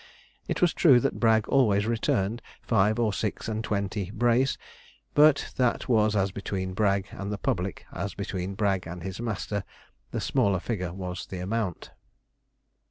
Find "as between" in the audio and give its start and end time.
6.15-6.73, 7.93-8.55